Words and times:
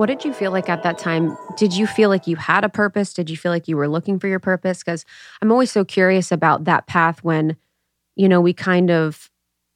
What 0.00 0.06
did 0.06 0.24
you 0.24 0.32
feel 0.32 0.50
like 0.50 0.70
at 0.70 0.82
that 0.82 0.96
time? 0.96 1.36
Did 1.58 1.76
you 1.76 1.86
feel 1.86 2.08
like 2.08 2.26
you 2.26 2.36
had 2.36 2.64
a 2.64 2.70
purpose? 2.70 3.12
Did 3.12 3.28
you 3.28 3.36
feel 3.36 3.52
like 3.52 3.68
you 3.68 3.76
were 3.76 3.86
looking 3.86 4.18
for 4.18 4.28
your 4.28 4.38
purpose? 4.38 4.78
Because 4.78 5.04
I'm 5.42 5.52
always 5.52 5.70
so 5.70 5.84
curious 5.84 6.32
about 6.32 6.64
that 6.64 6.86
path 6.86 7.22
when, 7.22 7.54
you 8.16 8.26
know, 8.26 8.40
we 8.40 8.54
kind 8.54 8.90
of 8.90 9.30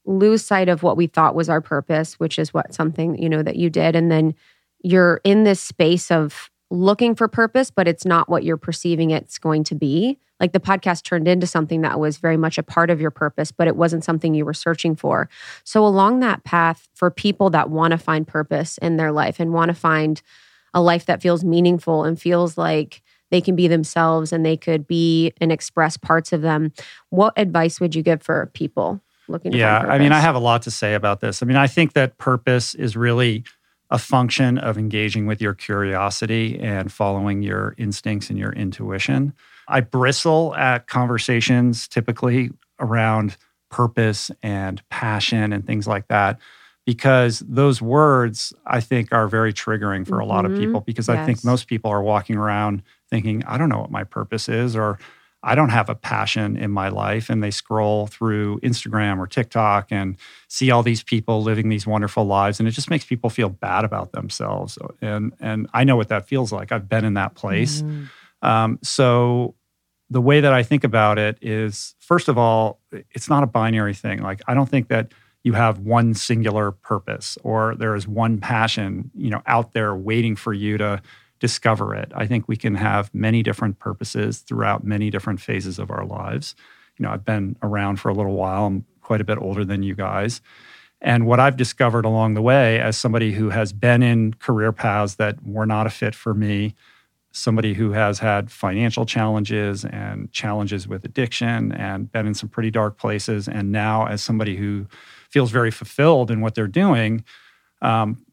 lose 0.07 0.43
sight 0.43 0.71
of 0.71 0.83
what 0.83 0.97
we 0.97 1.09
thought 1.09 1.35
was 1.35 1.51
our 1.51 1.61
purpose, 1.61 2.15
which 2.15 2.39
is 2.39 2.55
what 2.55 2.73
something, 2.73 3.23
you 3.23 3.29
know, 3.29 3.43
that 3.43 3.57
you 3.57 3.69
did. 3.69 3.95
And 3.95 4.11
then 4.11 4.35
you're 4.83 5.21
in 5.25 5.45
this 5.45 5.61
space 5.61 6.11
of 6.11 6.51
looking 6.71 7.15
for 7.15 7.29
purpose, 7.29 7.71
but 7.71 7.87
it's 7.87 8.07
not 8.07 8.27
what 8.27 8.45
you're 8.45 8.57
perceiving 8.57 9.11
it's 9.11 9.39
going 9.39 9.63
to 9.65 9.75
be. 9.75 10.19
Like 10.41 10.53
the 10.53 10.61
podcast 10.61 11.05
turned 11.05 11.29
into 11.29 11.47
something 11.47 11.83
that 11.83 12.01
was 12.01 12.19
very 12.19 12.37
much 12.37 12.59
a 12.59 12.63
part 12.63 12.91
of 12.91 13.01
your 13.01 13.11
purpose, 13.11 13.53
but 13.53 13.69
it 13.69 13.77
wasn't 13.77 14.05
something 14.05 14.35
you 14.35 14.45
were 14.45 14.55
searching 14.55 14.97
for. 14.97 15.29
So, 15.63 15.87
along 15.87 16.21
that 16.21 16.45
path, 16.45 16.89
for 16.95 17.11
people 17.11 17.51
that 17.51 17.71
want 17.71 17.93
to 17.93 17.99
find 17.99 18.27
purpose 18.27 18.79
in 18.79 18.97
their 18.97 19.13
life 19.13 19.39
and 19.39 19.53
want 19.53 19.69
to 19.69 19.75
find 19.75 20.21
a 20.73 20.83
life 20.83 21.07
that 21.07 21.23
feels 21.23 21.45
meaningful 21.45 22.05
and 22.05 22.21
feels 22.21 22.59
like 22.59 23.03
they 23.31 23.41
can 23.41 23.57
be 23.57 23.69
themselves 23.69 24.33
and 24.33 24.45
they 24.45 24.57
could 24.57 24.87
be 24.87 25.33
and 25.41 25.51
express 25.53 25.97
parts 25.97 26.33
of 26.33 26.43
them, 26.43 26.73
what 27.11 27.33
advice 27.37 27.81
would 27.81 27.95
you 27.95 28.03
give 28.03 28.23
for 28.23 28.51
people 28.55 29.01
looking 29.29 29.53
yeah, 29.53 29.79
I 29.79 29.99
mean, 29.99 30.13
I 30.13 30.21
have 30.21 30.35
a 30.35 30.41
lot 30.41 30.63
to 30.63 30.71
say 30.71 30.95
about 30.95 31.21
this. 31.21 31.43
I 31.43 31.47
mean, 31.47 31.57
I 31.57 31.67
think 31.67 31.95
that 31.95 32.19
purpose 32.19 32.75
is 32.75 32.97
really 32.97 33.45
a 33.91 33.99
function 33.99 34.59
of 34.59 34.77
engaging 34.77 35.27
with 35.27 35.41
your 35.41 35.55
curiosity 35.55 36.59
and 36.59 36.93
following 36.93 37.43
your 37.43 37.75
instincts 37.79 38.31
and 38.31 38.39
your 38.39 38.53
intuition. 38.53 39.33
I 39.69 39.81
bristle 39.81 40.55
at 40.55 40.87
conversations 40.87 41.89
typically 41.89 42.51
around 42.79 43.37
purpose 43.71 44.31
and 44.43 44.83
passion 44.89 45.53
and 45.53 45.67
things 45.67 45.87
like 45.87 46.09
that 46.09 46.39
because 46.87 47.41
those 47.41 47.81
words 47.81 48.53
I 48.67 48.81
think 48.81 49.13
are 49.13 49.27
very 49.27 49.53
triggering 49.53 50.07
for 50.07 50.19
a 50.19 50.27
lot 50.27 50.45
of 50.45 50.53
mm-hmm. 50.53 50.61
people 50.61 50.81
because 50.81 51.09
yes. 51.09 51.19
I 51.19 51.27
think 51.27 51.45
most 51.45 51.67
people 51.67 51.91
are 51.91 52.03
walking 52.03 52.37
around 52.37 52.83
thinking 53.11 53.43
I 53.45 53.59
don't 53.59 53.69
know 53.69 53.81
what 53.81 53.91
my 53.91 54.05
purpose 54.05 54.49
is 54.49 54.77
or 54.77 54.99
I 55.45 55.55
don't 55.55 55.69
have 55.69 55.91
a 55.91 55.95
passion 55.95 56.57
in 56.57 56.71
my 56.71 56.89
life. 56.89 57.29
And 57.29 57.43
they 57.43 57.51
scroll 57.51 58.07
through 58.07 58.61
Instagram 58.61 59.19
or 59.19 59.27
TikTok 59.27 59.89
and 59.93 60.17
see 60.49 60.71
all 60.71 60.83
these 60.83 61.03
people 61.03 61.43
living 61.43 61.69
these 61.69 61.87
wonderful 61.87 62.25
lives. 62.25 62.59
And 62.59 62.67
it 62.67 62.73
just 62.73 62.89
makes 62.89 63.05
people 63.05 63.29
feel 63.29 63.51
bad 63.51 63.85
about 63.85 64.13
themselves. 64.13 64.79
And, 65.03 65.35
and 65.41 65.69
I 65.75 65.85
know 65.85 65.97
what 65.97 66.09
that 66.09 66.27
feels 66.27 66.51
like. 66.51 66.73
I've 66.73 66.89
been 66.89 67.05
in 67.05 67.15
that 67.15 67.35
place. 67.35 67.83
Mm. 67.83 68.09
Um, 68.45 68.79
so 68.83 69.55
the 70.11 70.21
way 70.21 70.41
that 70.41 70.53
I 70.53 70.63
think 70.63 70.85
about 70.85 71.19
it 71.19 71.39
is, 71.41 71.95
first 71.99 72.29
of 72.29 72.39
all, 72.39 72.79
it's 73.11 73.29
not 73.29 73.43
a 73.43 73.47
binary 73.47 73.95
thing. 73.95 74.23
Like, 74.23 74.43
I 74.47 74.55
don't 74.55 74.69
think 74.69 74.89
that 74.89 75.13
you 75.43 75.55
have 75.55 75.81
one 75.81 76.15
singular 76.15 76.71
purpose 76.71 77.37
or 77.43 77.75
there 77.75 77.95
is 77.95 78.07
one 78.07 78.39
passion, 78.39 79.11
you 79.15 79.31
know, 79.31 79.43
out 79.47 79.73
there 79.73 79.95
waiting 79.95 80.37
for 80.37 80.53
you 80.53 80.79
to 80.79 81.03
discover 81.41 81.95
it. 81.95 82.13
I 82.15 82.27
think 82.27 82.49
we 82.49 82.57
can 82.57 82.75
have 82.77 83.13
many 83.15 83.43
different 83.43 83.79
purposes 83.79 84.39
throughout 84.39 84.85
many 84.85 85.11
different 85.11 85.41
phases 85.41 85.79
of 85.79 85.91
our 85.91 86.05
lives. 86.05 86.55
You 86.97 87.05
know, 87.05 87.11
I've 87.13 87.25
been 87.25 87.57
around 87.63 87.97
for 87.97 88.09
a 88.09 88.15
little 88.15 88.35
while. 88.35 88.67
I'm 88.67 88.85
quite 89.03 89.21
a 89.21 89.25
bit 89.25 89.39
older 89.39 89.65
than 89.65 89.83
you 89.83 89.95
guys. 89.95 90.41
And 91.01 91.27
what 91.27 91.41
I've 91.41 91.57
discovered 91.57 92.07
along 92.07 92.35
the 92.35 92.41
way, 92.41 92.81
as 92.81 92.97
somebody 92.97 93.33
who 93.33 93.51
has 93.51 93.73
been 93.73 94.03
in 94.03 94.35
career 94.35 94.73
paths 94.73 95.17
that 95.17 95.45
were 95.47 95.67
not 95.67 95.87
a 95.87 95.91
fit 95.91 96.15
for 96.15 96.33
me, 96.33 96.75
somebody 97.35 97.75
who 97.75 97.91
has 97.91 98.21
had 98.21 98.51
financial 98.51 99.05
challenges 99.05 99.85
and 99.85 100.31
challenges 100.31 100.87
with 100.87 101.05
addiction 101.05 101.73
and 101.73 102.11
been 102.11 102.29
in 102.29 102.35
some 102.35 102.49
pretty 102.49 102.71
dark 102.71 102.97
places, 102.97 103.49
and 103.49 103.73
now 103.73 104.07
as 104.07 104.23
somebody 104.23 104.57
who 104.57 104.87
feels 105.31 105.51
very 105.51 105.73
fulfilled 105.73 106.31
in 106.31 106.41
what 106.41 106.55
they're 106.55 106.69
doing, 106.69 107.25
um, 107.83 108.25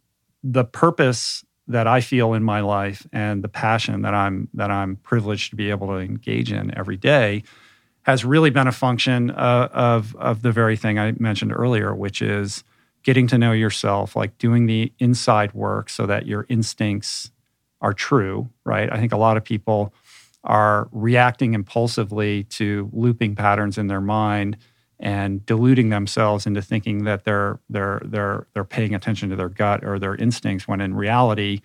the 0.43 0.63
purpose 0.63 1.43
that 1.67 1.87
I 1.87 1.99
feel 1.99 2.33
in 2.33 2.43
my 2.43 2.61
life 2.61 3.07
and 3.11 3.43
the 3.43 3.47
passion 3.47 4.03
that 4.03 4.13
I'm 4.13 4.49
that 4.53 4.69
I'm 4.69 4.97
privileged 4.97 5.49
to 5.49 5.55
be 5.55 5.71
able 5.71 5.87
to 5.87 5.95
engage 5.95 6.51
in 6.51 6.77
every 6.77 6.97
day 6.97 7.43
has 8.03 8.23
really 8.23 8.51
been 8.51 8.67
a 8.67 8.71
function 8.71 9.31
uh, 9.31 9.69
of 9.73 10.15
of 10.15 10.43
the 10.43 10.51
very 10.51 10.77
thing 10.77 10.99
I 10.99 11.13
mentioned 11.13 11.53
earlier, 11.55 11.95
which 11.95 12.21
is 12.21 12.63
getting 13.03 13.25
to 13.27 13.37
know 13.39 13.51
yourself, 13.51 14.15
like 14.15 14.37
doing 14.37 14.67
the 14.67 14.93
inside 14.99 15.53
work 15.55 15.89
so 15.89 16.05
that 16.05 16.27
your 16.27 16.45
instincts 16.49 17.31
are 17.81 17.93
true, 17.93 18.49
right? 18.63 18.91
I 18.91 18.97
think 18.97 19.11
a 19.11 19.17
lot 19.17 19.37
of 19.37 19.43
people 19.43 19.93
are 20.43 20.89
reacting 20.91 21.53
impulsively 21.53 22.43
to 22.45 22.89
looping 22.93 23.35
patterns 23.35 23.77
in 23.77 23.87
their 23.87 24.01
mind 24.01 24.57
and 24.99 25.45
deluding 25.45 25.89
themselves 25.89 26.45
into 26.45 26.61
thinking 26.61 27.03
that 27.03 27.23
they're 27.25 27.59
they're 27.69 28.01
they're 28.05 28.47
they're 28.53 28.63
paying 28.63 28.93
attention 28.93 29.29
to 29.29 29.35
their 29.35 29.49
gut 29.49 29.83
or 29.83 29.99
their 29.99 30.15
instincts 30.15 30.67
when 30.67 30.79
in 30.81 30.93
reality 30.93 31.61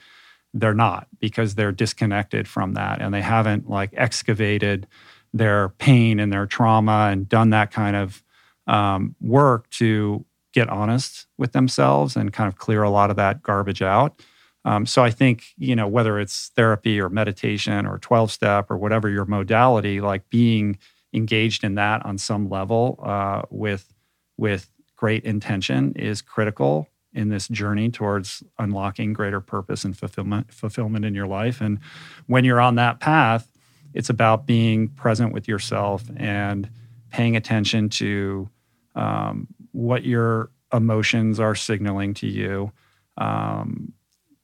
they're 0.54 0.75
not 0.75 1.06
because 1.21 1.54
they're 1.54 1.72
disconnected 1.72 2.48
from 2.48 2.75
that 2.75 3.00
and 3.00 3.12
they 3.12 3.21
haven't 3.21 3.69
like 3.69 3.91
excavated 3.94 4.87
their 5.34 5.71
pain 5.71 6.19
and 6.19 6.33
their 6.33 6.47
trauma 6.47 7.09
and 7.10 7.28
done 7.28 7.50
that 7.50 7.71
kind 7.71 7.94
of 7.94 8.22
um, 8.66 9.15
work 9.21 9.69
to 9.71 10.25
get 10.53 10.69
honest 10.71 11.27
with 11.37 11.53
themselves 11.53 12.16
and 12.16 12.33
kind 12.33 12.48
of 12.48 12.56
clear 12.56 12.83
a 12.83 12.91
lot 12.91 13.10
of 13.10 13.16
that 13.16 13.43
garbage 13.43 13.83
out. 13.83 14.22
Um, 14.66 14.84
so 14.84 15.03
I 15.03 15.10
think 15.10 15.44
you 15.56 15.75
know 15.75 15.88
whether 15.88 16.19
it's 16.19 16.50
therapy 16.56 17.00
or 17.00 17.09
meditation 17.09 17.87
or 17.87 17.99
twelve 17.99 18.31
step 18.31 18.71
or 18.71 18.77
whatever 18.77 19.09
your 19.09 19.25
modality, 19.25 20.00
like 20.00 20.28
being 20.28 20.78
engaged 21.15 21.65
in 21.65 21.77
that 21.77 22.04
on 22.04 22.19
some 22.19 22.50
level 22.50 23.00
uh, 23.03 23.43
with 23.49 23.94
with 24.37 24.71
great 24.97 25.25
intention 25.25 25.93
is 25.97 26.21
critical 26.21 26.88
in 27.15 27.31
this 27.31 27.49
journey 27.49 27.91
towards 27.91 28.43
unlocking 28.59 29.15
greater 29.15 29.41
purpose 29.41 29.84
and 29.84 29.97
fulfillment 29.97 30.53
fulfillment 30.53 31.04
in 31.04 31.15
your 31.15 31.27
life. 31.27 31.62
And 31.62 31.78
when 32.27 32.44
you're 32.44 32.60
on 32.60 32.75
that 32.75 33.00
path 33.00 33.48
it's 33.97 34.10
about 34.10 34.47
being 34.47 34.88
present 34.88 35.33
with 35.33 35.48
yourself 35.48 36.04
and 36.19 36.69
paying 37.10 37.34
attention 37.34 37.88
to 37.88 38.48
um, 38.94 39.48
what 39.72 40.04
your 40.04 40.50
emotions 40.71 41.41
are 41.41 41.54
signaling 41.54 42.12
to 42.12 42.27
you 42.27 42.71
um, 43.16 43.94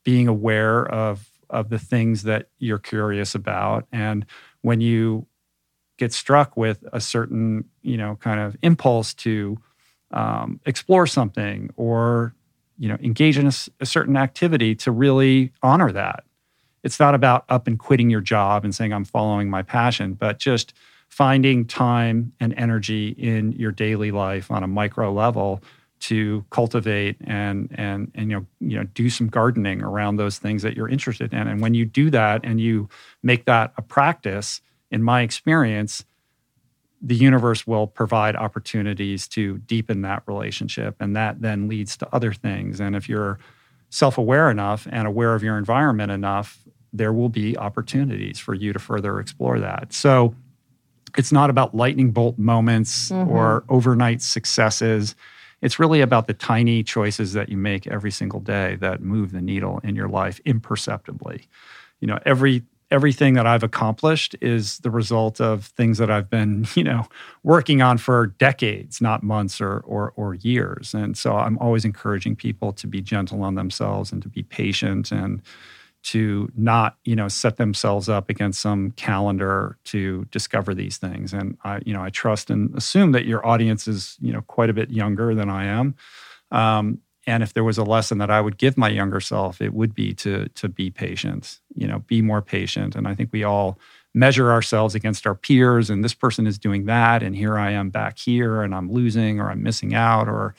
being 0.05 0.29
aware 0.29 0.87
of 0.87 1.29
of 1.51 1.69
the 1.69 1.79
things 1.79 2.23
that 2.23 2.49
you're 2.59 2.79
curious 2.79 3.35
about 3.35 3.87
and 3.93 4.25
when 4.63 4.81
you 4.81 5.27
get 5.99 6.13
struck 6.13 6.57
with 6.57 6.85
a 6.93 7.01
certain, 7.01 7.65
you 7.83 7.97
know, 7.97 8.17
kind 8.17 8.41
of 8.41 8.57
impulse 8.63 9.15
to 9.15 9.57
um, 10.11 10.61
explore 10.67 11.07
something 11.07 11.71
or, 11.77 12.35
you 12.79 12.89
know, 12.89 12.99
engage 13.03 13.39
in 13.39 13.47
a, 13.47 13.53
a 13.81 13.87
certain 13.87 14.17
activity 14.17 14.75
to 14.75 14.91
really 14.91 15.53
honor 15.63 15.93
that. 15.93 16.25
It's 16.83 16.99
not 16.99 17.15
about 17.15 17.45
up 17.49 17.69
and 17.69 17.79
quitting 17.79 18.11
your 18.11 18.21
job 18.21 18.65
and 18.65 18.75
saying, 18.75 18.93
I'm 18.93 19.05
following 19.05 19.49
my 19.49 19.63
passion, 19.63 20.15
but 20.15 20.39
just 20.39 20.73
finding 21.09 21.67
time 21.67 22.33
and 22.41 22.53
energy 22.57 23.11
in 23.11 23.53
your 23.53 23.71
daily 23.71 24.11
life 24.11 24.51
on 24.51 24.65
a 24.65 24.67
micro 24.67 25.13
level 25.13 25.63
to 26.03 26.45
cultivate 26.51 27.17
and 27.25 27.69
and 27.75 28.11
and 28.15 28.31
you 28.31 28.37
know 28.37 28.47
you 28.61 28.77
know 28.77 28.85
do 28.95 29.09
some 29.09 29.29
gardening 29.29 29.83
around 29.83 30.17
those 30.17 30.39
things 30.39 30.63
that 30.63 30.77
you're 30.77 30.89
interested 30.89 31.33
in 31.33 31.47
and 31.47 31.61
when 31.61 31.75
you 31.75 31.85
do 31.85 32.11
that 32.11 32.41
and 32.45 32.61
you 32.61 32.89
make 33.23 33.45
that 33.45 33.73
a 33.77 33.83
practice 33.83 34.61
in 34.93 35.03
my 35.03 35.23
experience, 35.23 36.05
the 37.01 37.17
universe 37.17 37.67
will 37.67 37.89
provide 37.89 38.37
opportunities 38.37 39.27
to 39.27 39.59
deepen 39.59 40.03
that 40.03 40.23
relationship. 40.27 40.95
And 41.01 41.17
that 41.17 41.41
then 41.41 41.67
leads 41.67 41.97
to 41.97 42.09
other 42.13 42.33
things. 42.33 42.79
And 42.79 42.95
if 42.95 43.09
you're 43.09 43.41
self 43.91 44.19
aware 44.19 44.51
enough 44.51 44.87
and 44.91 45.09
aware 45.09 45.35
of 45.35 45.43
your 45.43 45.59
environment 45.59 46.13
enough, 46.13 46.63
there 46.93 47.13
will 47.13 47.31
be 47.31 47.57
opportunities 47.57 48.39
for 48.39 48.55
you 48.55 48.73
to 48.73 48.79
further 48.79 49.19
explore 49.19 49.59
that. 49.59 49.93
So 49.93 50.35
it's 51.17 51.33
not 51.33 51.51
about 51.51 51.75
lightning 51.75 52.11
bolt 52.11 52.39
moments 52.39 53.11
mm-hmm. 53.11 53.31
or 53.31 53.65
overnight 53.69 54.23
successes. 54.23 55.17
It's 55.63 55.79
really 55.79 56.01
about 56.01 56.27
the 56.27 56.35
tiny 56.35 56.83
choices 56.83 57.33
that 57.33 57.49
you 57.49 57.57
make 57.57 57.87
every 57.87 58.11
single 58.11 58.41
day 58.41 58.77
that 58.77 59.01
move 59.01 59.33
the 59.33 59.41
needle 59.41 59.81
in 59.83 59.95
your 59.97 60.09
life 60.09 60.41
imperceptibly. 60.45 61.47
You 62.01 62.09
know, 62.09 62.19
every 62.27 62.65
everything 62.93 63.33
that 63.35 63.47
I've 63.47 63.63
accomplished 63.63 64.37
is 64.43 64.79
the 64.81 64.91
result 64.91 65.41
of 65.41 65.65
things 65.65 65.97
that 65.97 66.11
I've 66.11 66.29
been, 66.29 66.67
you 66.75 66.85
know, 66.85 67.07
working 67.43 67.81
on 67.81 67.97
for 67.97 68.27
decades, 68.27 69.01
not 69.01 69.23
months 69.23 69.61
or, 69.61 69.79
or, 69.87 70.13
or 70.15 70.35
years. 70.35 70.93
And 70.93 71.17
so 71.17 71.35
I'm 71.35 71.57
always 71.59 71.87
encouraging 71.87 72.37
people 72.37 72.73
to 72.75 72.87
be 72.87 73.01
gentle 73.01 73.43
on 73.43 73.55
themselves 73.55 74.13
and 74.13 74.21
to 74.23 74.29
be 74.29 74.43
patient 74.43 75.11
and 75.11 75.41
to 76.03 76.51
not, 76.57 76.97
you 77.05 77.15
know, 77.15 77.29
set 77.29 77.57
themselves 77.57 78.09
up 78.09 78.29
against 78.29 78.61
some 78.61 78.91
calendar 78.93 79.79
to 79.85 80.27
discover 80.31 80.75
these 80.75 80.97
things. 80.97 81.33
And 81.33 81.57
I, 81.65 81.81
you 81.85 81.93
know, 81.93 82.03
I 82.03 82.11
trust 82.11 82.51
and 82.51 82.75
assume 82.77 83.13
that 83.13 83.25
your 83.25 83.47
audience 83.47 83.87
is, 83.87 84.17
you 84.21 84.33
know, 84.33 84.43
quite 84.43 84.71
a 84.71 84.75
bit 84.75 84.91
younger 84.91 85.35
than 85.35 85.49
I 85.49 85.67
am. 85.67 85.95
Um, 86.51 86.99
and 87.27 87.43
if 87.43 87.55
there 87.55 87.65
was 87.65 87.79
a 87.79 87.85
lesson 87.85 88.19
that 88.19 88.31
I 88.31 88.41
would 88.41 88.59
give 88.59 88.77
my 88.77 88.89
younger 88.89 89.21
self, 89.21 89.61
it 89.61 89.73
would 89.73 89.95
be 89.95 90.13
to 90.15 90.49
to 90.49 90.69
be 90.69 90.91
patient. 90.91 91.61
You 91.75 91.87
know, 91.87 92.01
be 92.01 92.21
more 92.21 92.43
patient. 92.43 92.97
And 92.97 93.07
I 93.07 93.15
think 93.15 93.31
we 93.33 93.45
all 93.45 93.79
measure 94.15 94.51
ourselves 94.51 94.95
against 94.95 95.27
our 95.27 95.35
peers, 95.35 95.89
and 95.89 96.05
this 96.05 96.15
person 96.15 96.47
is 96.47 96.59
doing 96.59 96.85
that, 96.87 97.23
and 97.23 97.35
here 97.35 97.57
I 97.57 97.71
am 97.71 97.91
back 97.91 98.19
here, 98.19 98.63
and 98.63 98.75
I'm 98.75 98.91
losing 98.91 99.41
or 99.41 99.51
I'm 99.51 99.63
missing 99.63 99.95
out, 99.95 100.29
or 100.29 100.55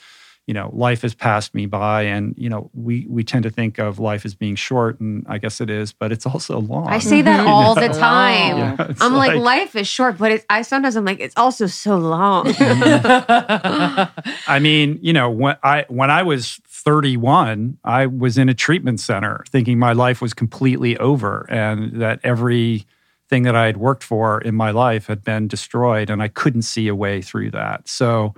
you 0.46 0.52
know, 0.52 0.70
life 0.74 1.00
has 1.02 1.14
passed 1.14 1.54
me 1.54 1.64
by, 1.64 2.02
and 2.02 2.34
you 2.36 2.50
know, 2.50 2.70
we 2.74 3.06
we 3.08 3.24
tend 3.24 3.44
to 3.44 3.50
think 3.50 3.78
of 3.78 3.98
life 3.98 4.26
as 4.26 4.34
being 4.34 4.56
short, 4.56 5.00
and 5.00 5.24
I 5.26 5.38
guess 5.38 5.58
it 5.58 5.70
is, 5.70 5.94
but 5.94 6.12
it's 6.12 6.26
also 6.26 6.60
long. 6.60 6.88
I 6.88 6.98
say 6.98 7.22
that 7.22 7.46
all 7.46 7.74
the 7.74 7.88
time. 7.88 8.58
Yeah, 8.58 8.92
I'm 9.00 9.14
like, 9.14 9.32
like, 9.32 9.40
life 9.40 9.74
is 9.74 9.88
short, 9.88 10.18
but 10.18 10.32
it's, 10.32 10.44
I 10.50 10.60
sometimes 10.60 10.96
I'm 10.96 11.06
like, 11.06 11.20
it's 11.20 11.36
also 11.38 11.66
so 11.66 11.96
long. 11.96 12.44
I 12.58 14.58
mean, 14.60 14.98
you 15.00 15.14
know, 15.14 15.30
when 15.30 15.56
I 15.62 15.86
when 15.88 16.10
I 16.10 16.22
was 16.22 16.60
31, 16.66 17.78
I 17.82 18.04
was 18.04 18.36
in 18.36 18.50
a 18.50 18.54
treatment 18.54 19.00
center, 19.00 19.44
thinking 19.48 19.78
my 19.78 19.94
life 19.94 20.20
was 20.20 20.34
completely 20.34 20.98
over, 20.98 21.46
and 21.48 22.02
that 22.02 22.20
every 22.22 22.84
thing 23.30 23.44
that 23.44 23.56
I 23.56 23.64
had 23.64 23.78
worked 23.78 24.04
for 24.04 24.42
in 24.42 24.54
my 24.54 24.72
life 24.72 25.06
had 25.06 25.24
been 25.24 25.48
destroyed, 25.48 26.10
and 26.10 26.22
I 26.22 26.28
couldn't 26.28 26.62
see 26.62 26.86
a 26.88 26.94
way 26.94 27.22
through 27.22 27.52
that. 27.52 27.88
So 27.88 28.34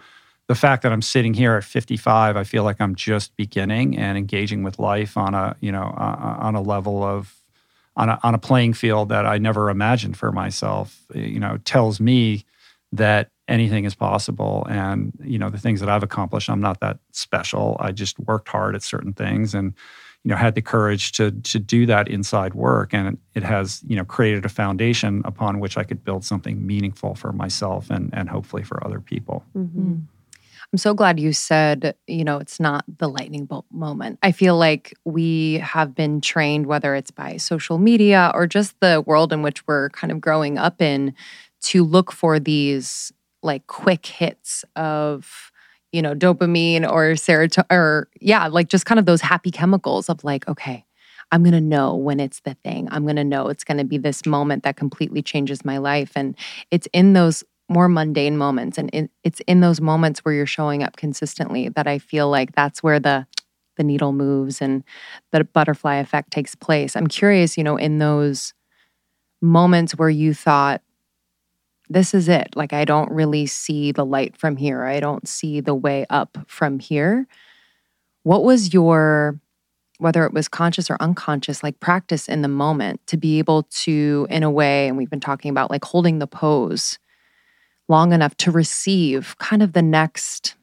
the 0.48 0.54
fact 0.54 0.82
that 0.82 0.92
I'm 0.92 1.02
sitting 1.02 1.34
here 1.34 1.56
at 1.56 1.64
55, 1.64 2.36
I 2.36 2.44
feel 2.44 2.62
like 2.62 2.80
I'm 2.80 2.94
just 2.94 3.36
beginning 3.36 3.98
and 3.98 4.16
engaging 4.16 4.62
with 4.62 4.78
life 4.78 5.16
on 5.16 5.34
a 5.34 5.56
you 5.60 5.72
know 5.72 5.94
uh, 5.96 6.36
on 6.40 6.54
a 6.54 6.60
level 6.60 7.02
of 7.02 7.34
on 7.96 8.10
a, 8.10 8.20
on 8.22 8.34
a 8.34 8.38
playing 8.38 8.74
field 8.74 9.08
that 9.08 9.26
I 9.26 9.38
never 9.38 9.70
imagined 9.70 10.16
for 10.16 10.30
myself. 10.30 11.04
You 11.14 11.40
know, 11.40 11.58
tells 11.64 12.00
me 12.00 12.44
that 12.92 13.30
anything 13.48 13.84
is 13.84 13.94
possible, 13.94 14.66
and 14.70 15.12
you 15.22 15.38
know 15.38 15.50
the 15.50 15.58
things 15.58 15.80
that 15.80 15.88
I've 15.88 16.04
accomplished. 16.04 16.48
I'm 16.48 16.60
not 16.60 16.80
that 16.80 16.98
special. 17.10 17.76
I 17.80 17.90
just 17.90 18.18
worked 18.20 18.48
hard 18.48 18.76
at 18.76 18.82
certain 18.82 19.12
things 19.12 19.52
and 19.54 19.74
you 20.22 20.30
know 20.30 20.36
had 20.36 20.54
the 20.54 20.62
courage 20.62 21.12
to 21.12 21.32
to 21.32 21.58
do 21.58 21.86
that 21.86 22.08
inside 22.08 22.54
work 22.54 22.92
and 22.92 23.16
it 23.34 23.44
has 23.44 23.80
you 23.86 23.94
know 23.94 24.04
created 24.04 24.44
a 24.44 24.48
foundation 24.48 25.22
upon 25.24 25.60
which 25.60 25.76
I 25.76 25.84
could 25.84 26.04
build 26.04 26.24
something 26.24 26.66
meaningful 26.66 27.14
for 27.14 27.32
myself 27.32 27.90
and 27.90 28.10
and 28.12 28.28
hopefully 28.28 28.62
for 28.62 28.84
other 28.84 29.00
people. 29.00 29.44
Mm-hmm. 29.56 29.96
I'm 30.72 30.78
so 30.78 30.94
glad 30.94 31.20
you 31.20 31.32
said, 31.32 31.94
you 32.06 32.24
know, 32.24 32.38
it's 32.38 32.58
not 32.58 32.84
the 32.98 33.08
lightning 33.08 33.44
bolt 33.46 33.66
moment. 33.70 34.18
I 34.22 34.32
feel 34.32 34.56
like 34.58 34.94
we 35.04 35.54
have 35.54 35.94
been 35.94 36.20
trained, 36.20 36.66
whether 36.66 36.94
it's 36.94 37.10
by 37.10 37.36
social 37.36 37.78
media 37.78 38.32
or 38.34 38.46
just 38.46 38.78
the 38.80 39.02
world 39.06 39.32
in 39.32 39.42
which 39.42 39.66
we're 39.66 39.90
kind 39.90 40.10
of 40.10 40.20
growing 40.20 40.58
up 40.58 40.82
in, 40.82 41.14
to 41.62 41.84
look 41.84 42.12
for 42.12 42.38
these 42.38 43.12
like 43.42 43.66
quick 43.68 44.06
hits 44.06 44.64
of, 44.74 45.52
you 45.92 46.02
know, 46.02 46.14
dopamine 46.14 46.82
or 46.82 47.12
serotonin, 47.12 47.64
or 47.70 48.08
yeah, 48.20 48.46
like 48.48 48.68
just 48.68 48.86
kind 48.86 48.98
of 48.98 49.06
those 49.06 49.20
happy 49.20 49.50
chemicals 49.50 50.08
of 50.08 50.24
like, 50.24 50.46
okay, 50.48 50.84
I'm 51.32 51.42
going 51.42 51.54
to 51.54 51.60
know 51.60 51.94
when 51.94 52.20
it's 52.20 52.40
the 52.40 52.54
thing. 52.64 52.88
I'm 52.90 53.04
going 53.04 53.16
to 53.16 53.24
know 53.24 53.48
it's 53.48 53.64
going 53.64 53.78
to 53.78 53.84
be 53.84 53.98
this 53.98 54.26
moment 54.26 54.62
that 54.64 54.76
completely 54.76 55.22
changes 55.22 55.64
my 55.64 55.78
life. 55.78 56.12
And 56.14 56.36
it's 56.70 56.86
in 56.92 57.14
those 57.14 57.44
more 57.68 57.88
mundane 57.88 58.36
moments. 58.36 58.78
And 58.78 58.90
it, 58.92 59.10
it's 59.24 59.40
in 59.46 59.60
those 59.60 59.80
moments 59.80 60.20
where 60.20 60.34
you're 60.34 60.46
showing 60.46 60.82
up 60.82 60.96
consistently 60.96 61.68
that 61.70 61.86
i 61.86 61.98
feel 61.98 62.28
like 62.28 62.54
that's 62.54 62.82
where 62.82 63.00
the 63.00 63.26
the 63.76 63.84
needle 63.84 64.12
moves 64.12 64.62
and 64.62 64.82
the 65.32 65.44
butterfly 65.44 65.96
effect 65.96 66.30
takes 66.30 66.54
place. 66.54 66.96
I'm 66.96 67.08
curious 67.08 67.58
you 67.58 67.64
know 67.64 67.76
in 67.76 67.98
those 67.98 68.54
moments 69.42 69.92
where 69.92 70.10
you 70.10 70.32
thought 70.32 70.82
this 71.88 72.14
is 72.14 72.28
it. 72.28 72.54
Like 72.56 72.72
i 72.72 72.84
don't 72.84 73.10
really 73.10 73.46
see 73.46 73.92
the 73.92 74.06
light 74.06 74.36
from 74.36 74.56
here. 74.56 74.84
I 74.84 75.00
don't 75.00 75.26
see 75.28 75.60
the 75.60 75.74
way 75.74 76.06
up 76.10 76.38
from 76.46 76.78
here. 76.78 77.26
What 78.22 78.44
was 78.44 78.72
your 78.72 79.40
whether 79.98 80.26
it 80.26 80.32
was 80.32 80.46
conscious 80.46 80.90
or 80.90 80.96
unconscious 81.00 81.62
like 81.62 81.80
practice 81.80 82.28
in 82.28 82.42
the 82.42 82.48
moment 82.48 83.00
to 83.06 83.16
be 83.16 83.38
able 83.38 83.64
to 83.64 84.26
in 84.30 84.42
a 84.42 84.50
way 84.50 84.88
and 84.88 84.96
we've 84.96 85.10
been 85.10 85.20
talking 85.20 85.50
about 85.50 85.70
like 85.70 85.84
holding 85.84 86.18
the 86.18 86.26
pose 86.26 86.98
long 87.88 88.12
enough 88.12 88.36
to 88.38 88.50
receive 88.50 89.36
kind 89.38 89.62
of 89.62 89.72
the 89.72 89.82
next 89.82 90.54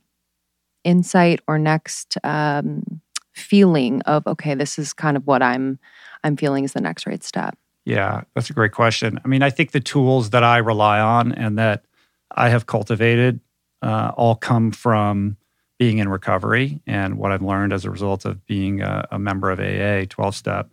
insight 0.84 1.40
or 1.48 1.58
next 1.58 2.18
um, 2.24 3.02
feeling 3.34 4.02
of 4.04 4.26
okay 4.28 4.54
this 4.54 4.78
is 4.78 4.94
kind 4.94 5.18
of 5.18 5.26
what 5.26 5.42
i'm 5.42 5.80
i'm 6.24 6.38
feeling 6.38 6.64
is 6.64 6.74
the 6.74 6.82
next 6.82 7.08
right 7.08 7.24
step. 7.24 7.58
Yeah 7.86 8.22
that's 8.36 8.50
a 8.50 8.54
great 8.54 8.74
question. 8.74 9.20
I 9.24 9.28
mean 9.28 9.42
i 9.42 9.50
think 9.50 9.72
the 9.72 9.80
tools 9.80 10.30
that 10.32 10.44
i 10.44 10.58
rely 10.58 11.00
on 11.00 11.32
and 11.32 11.58
that 11.58 11.84
i 12.32 12.50
have 12.50 12.66
cultivated 12.68 13.40
uh, 13.82 14.12
all 14.16 14.36
come 14.36 14.72
from 14.72 15.36
being 15.80 15.98
in 15.98 16.10
recovery 16.10 16.80
and 16.86 17.18
what 17.18 17.32
i've 17.32 17.42
learned 17.42 17.74
as 17.74 17.86
a 17.86 17.90
result 17.90 18.24
of 18.26 18.46
being 18.46 18.82
a, 18.82 19.08
a 19.12 19.20
member 19.20 19.50
of 19.50 19.60
aa 19.60 20.06
12 20.08 20.36
step. 20.36 20.70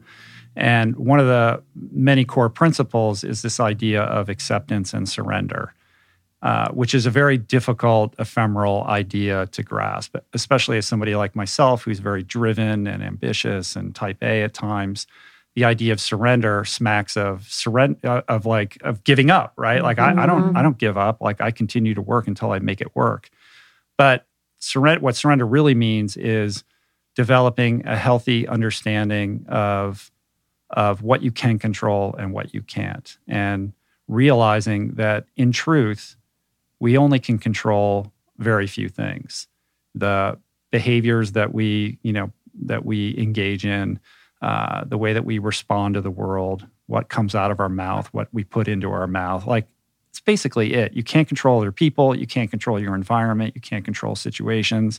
And 0.56 0.96
one 0.96 1.20
of 1.20 1.26
the 1.26 1.62
many 1.92 2.24
core 2.24 2.50
principles 2.50 3.22
is 3.22 3.40
this 3.40 3.60
idea 3.60 4.02
of 4.02 4.28
acceptance 4.28 4.92
and 4.92 5.08
surrender 5.08 5.72
uh, 6.42 6.70
which 6.70 6.94
is 6.94 7.04
a 7.04 7.10
very 7.10 7.36
difficult, 7.36 8.14
ephemeral 8.18 8.84
idea 8.84 9.46
to 9.48 9.62
grasp, 9.62 10.16
especially 10.32 10.78
as 10.78 10.86
somebody 10.86 11.14
like 11.14 11.36
myself 11.36 11.82
who's 11.82 11.98
very 11.98 12.22
driven 12.22 12.86
and 12.86 13.02
ambitious 13.02 13.76
and 13.76 13.94
type 13.94 14.22
A 14.22 14.42
at 14.42 14.54
times. 14.54 15.06
The 15.54 15.66
idea 15.66 15.92
of 15.92 16.00
surrender 16.00 16.64
smacks 16.64 17.16
of 17.16 17.46
surrender 17.50 17.98
uh, 18.04 18.22
of 18.28 18.46
like 18.46 18.78
of 18.82 19.04
giving 19.04 19.30
up, 19.30 19.52
right? 19.56 19.82
Like 19.82 19.98
I, 19.98 20.22
I, 20.22 20.26
don't 20.26 20.56
I 20.56 20.62
don't 20.62 20.78
give 20.78 20.96
up. 20.96 21.20
Like 21.20 21.40
I 21.42 21.50
continue 21.50 21.92
to 21.92 22.00
work 22.00 22.26
until 22.26 22.52
I 22.52 22.58
make 22.60 22.80
it 22.80 22.94
work. 22.94 23.28
But 23.98 24.26
surrender, 24.60 25.02
what 25.02 25.16
surrender 25.16 25.44
really 25.44 25.74
means 25.74 26.16
is 26.16 26.64
developing 27.16 27.86
a 27.86 27.96
healthy 27.96 28.48
understanding 28.48 29.44
of 29.48 30.10
of 30.70 31.02
what 31.02 31.22
you 31.22 31.32
can 31.32 31.58
control 31.58 32.14
and 32.16 32.32
what 32.32 32.54
you 32.54 32.62
can't, 32.62 33.18
and 33.26 33.74
realizing 34.08 34.92
that 34.92 35.26
in 35.36 35.52
truth 35.52 36.16
we 36.80 36.96
only 36.96 37.18
can 37.18 37.38
control 37.38 38.12
very 38.38 38.66
few 38.66 38.88
things. 38.88 39.46
The 39.94 40.38
behaviors 40.72 41.32
that 41.32 41.54
we, 41.54 41.98
you 42.02 42.12
know, 42.12 42.32
that 42.62 42.84
we 42.84 43.16
engage 43.18 43.64
in, 43.64 44.00
uh, 44.42 44.84
the 44.84 44.98
way 44.98 45.12
that 45.12 45.24
we 45.24 45.38
respond 45.38 45.94
to 45.94 46.00
the 46.00 46.10
world, 46.10 46.66
what 46.86 47.08
comes 47.08 47.34
out 47.34 47.50
of 47.50 47.60
our 47.60 47.68
mouth, 47.68 48.08
what 48.12 48.28
we 48.32 48.42
put 48.42 48.66
into 48.66 48.90
our 48.90 49.06
mouth, 49.06 49.46
like 49.46 49.66
it's 50.08 50.20
basically 50.20 50.72
it. 50.74 50.94
You 50.94 51.04
can't 51.04 51.28
control 51.28 51.60
other 51.60 51.70
people, 51.70 52.16
you 52.16 52.26
can't 52.26 52.50
control 52.50 52.80
your 52.80 52.94
environment, 52.94 53.54
you 53.54 53.60
can't 53.60 53.84
control 53.84 54.16
situations. 54.16 54.98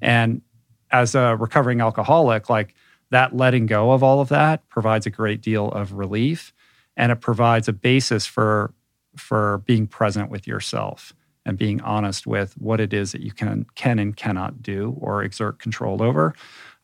And 0.00 0.42
as 0.90 1.14
a 1.14 1.36
recovering 1.36 1.80
alcoholic, 1.80 2.48
like 2.48 2.74
that 3.10 3.34
letting 3.34 3.66
go 3.66 3.92
of 3.92 4.02
all 4.02 4.20
of 4.20 4.28
that 4.28 4.68
provides 4.68 5.06
a 5.06 5.10
great 5.10 5.40
deal 5.40 5.68
of 5.70 5.94
relief 5.94 6.52
and 6.96 7.10
it 7.10 7.20
provides 7.20 7.68
a 7.68 7.72
basis 7.72 8.26
for 8.26 8.72
for 9.16 9.58
being 9.66 9.86
present 9.86 10.30
with 10.30 10.46
yourself 10.46 11.14
and 11.46 11.58
being 11.58 11.80
honest 11.82 12.26
with 12.26 12.54
what 12.54 12.80
it 12.80 12.92
is 12.92 13.12
that 13.12 13.20
you 13.20 13.32
can 13.32 13.66
can 13.74 13.98
and 13.98 14.16
cannot 14.16 14.62
do 14.62 14.96
or 15.00 15.22
exert 15.22 15.58
control 15.58 16.02
over. 16.02 16.34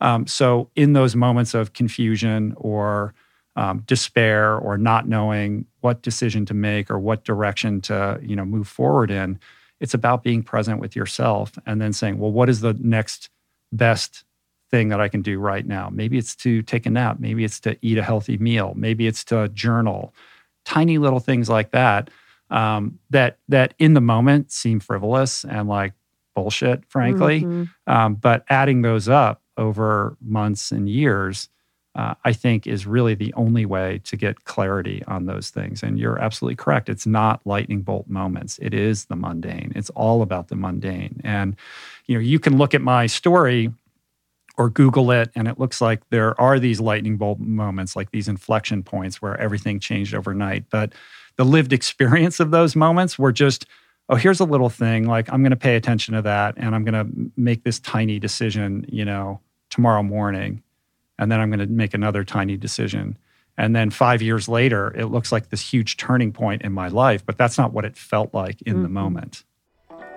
Um, 0.00 0.26
so 0.26 0.70
in 0.76 0.92
those 0.92 1.16
moments 1.16 1.54
of 1.54 1.72
confusion 1.72 2.54
or 2.56 3.14
um, 3.56 3.80
despair 3.86 4.56
or 4.56 4.78
not 4.78 5.08
knowing 5.08 5.66
what 5.80 6.02
decision 6.02 6.46
to 6.46 6.54
make 6.54 6.90
or 6.90 6.98
what 6.98 7.24
direction 7.24 7.80
to 7.82 8.20
you 8.22 8.36
know 8.36 8.44
move 8.44 8.68
forward 8.68 9.10
in, 9.10 9.38
it's 9.80 9.94
about 9.94 10.22
being 10.22 10.42
present 10.42 10.80
with 10.80 10.94
yourself 10.94 11.58
and 11.66 11.80
then 11.80 11.92
saying, 11.92 12.18
well, 12.18 12.32
what 12.32 12.48
is 12.48 12.60
the 12.60 12.74
next 12.74 13.30
best 13.72 14.24
thing 14.70 14.88
that 14.88 15.00
I 15.00 15.08
can 15.08 15.22
do 15.22 15.38
right 15.38 15.66
now? 15.66 15.88
Maybe 15.90 16.18
it's 16.18 16.36
to 16.36 16.62
take 16.62 16.86
a 16.86 16.90
nap. 16.90 17.18
Maybe 17.18 17.44
it's 17.44 17.60
to 17.60 17.76
eat 17.82 17.98
a 17.98 18.02
healthy 18.02 18.38
meal. 18.38 18.74
Maybe 18.76 19.06
it's 19.06 19.24
to 19.24 19.48
journal. 19.48 20.14
Tiny 20.64 20.98
little 20.98 21.20
things 21.20 21.48
like 21.48 21.70
that 21.72 22.10
um, 22.50 22.98
that 23.10 23.38
that 23.48 23.74
in 23.78 23.94
the 23.94 24.00
moment 24.00 24.50
seem 24.52 24.80
frivolous 24.80 25.44
and 25.44 25.68
like 25.68 25.92
bullshit, 26.34 26.84
frankly. 26.86 27.42
Mm-hmm. 27.42 27.64
Um, 27.92 28.14
but 28.14 28.44
adding 28.48 28.82
those 28.82 29.08
up 29.08 29.42
over 29.56 30.16
months 30.20 30.70
and 30.72 30.88
years, 30.88 31.48
uh, 31.96 32.14
I 32.24 32.32
think, 32.32 32.66
is 32.66 32.86
really 32.86 33.14
the 33.14 33.34
only 33.34 33.66
way 33.66 34.00
to 34.04 34.16
get 34.16 34.44
clarity 34.44 35.02
on 35.06 35.26
those 35.26 35.50
things. 35.50 35.82
And 35.82 35.98
you're 35.98 36.18
absolutely 36.18 36.56
correct. 36.56 36.88
It's 36.88 37.06
not 37.06 37.44
lightning 37.44 37.82
bolt 37.82 38.08
moments. 38.08 38.58
It 38.62 38.72
is 38.74 39.06
the 39.06 39.16
mundane. 39.16 39.72
It's 39.74 39.90
all 39.90 40.22
about 40.22 40.48
the 40.48 40.56
mundane. 40.56 41.20
And 41.24 41.56
you 42.06 42.14
know, 42.14 42.20
you 42.20 42.38
can 42.38 42.58
look 42.58 42.74
at 42.74 42.80
my 42.80 43.06
story 43.06 43.72
or 44.56 44.70
Google 44.70 45.10
it, 45.10 45.30
and 45.34 45.48
it 45.48 45.58
looks 45.58 45.80
like 45.80 46.08
there 46.10 46.38
are 46.40 46.58
these 46.58 46.80
lightning 46.80 47.16
bolt 47.16 47.38
moments, 47.38 47.96
like 47.96 48.10
these 48.10 48.28
inflection 48.28 48.82
points 48.82 49.22
where 49.22 49.38
everything 49.40 49.80
changed 49.80 50.14
overnight. 50.14 50.64
But 50.70 50.94
the 51.36 51.44
lived 51.44 51.72
experience 51.72 52.40
of 52.40 52.50
those 52.50 52.76
moments 52.76 53.18
were 53.18 53.32
just, 53.32 53.66
oh, 54.08 54.16
here's 54.16 54.40
a 54.40 54.44
little 54.44 54.68
thing. 54.68 55.06
Like, 55.06 55.32
I'm 55.32 55.42
going 55.42 55.50
to 55.50 55.56
pay 55.56 55.76
attention 55.76 56.14
to 56.14 56.22
that 56.22 56.54
and 56.56 56.74
I'm 56.74 56.84
going 56.84 57.06
to 57.06 57.30
make 57.36 57.64
this 57.64 57.78
tiny 57.78 58.18
decision, 58.18 58.84
you 58.88 59.04
know, 59.04 59.40
tomorrow 59.70 60.02
morning. 60.02 60.62
And 61.18 61.30
then 61.30 61.40
I'm 61.40 61.50
going 61.50 61.60
to 61.60 61.66
make 61.66 61.94
another 61.94 62.24
tiny 62.24 62.56
decision. 62.56 63.16
And 63.56 63.76
then 63.76 63.90
five 63.90 64.22
years 64.22 64.48
later, 64.48 64.88
it 64.96 65.06
looks 65.06 65.30
like 65.32 65.50
this 65.50 65.60
huge 65.60 65.96
turning 65.96 66.32
point 66.32 66.62
in 66.62 66.72
my 66.72 66.88
life, 66.88 67.24
but 67.24 67.36
that's 67.36 67.58
not 67.58 67.72
what 67.72 67.84
it 67.84 67.96
felt 67.96 68.32
like 68.32 68.62
in 68.62 68.74
mm-hmm. 68.74 68.82
the 68.82 68.88
moment. 68.88 69.44